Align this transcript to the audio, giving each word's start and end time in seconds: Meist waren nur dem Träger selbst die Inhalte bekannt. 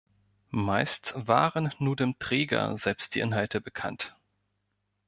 Meist 0.49 1.13
waren 1.15 1.75
nur 1.77 1.95
dem 1.95 2.17
Träger 2.17 2.75
selbst 2.75 3.13
die 3.13 3.19
Inhalte 3.19 3.61
bekannt. 3.61 4.17